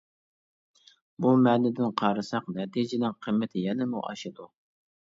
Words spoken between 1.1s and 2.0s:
بۇ مەنىدىن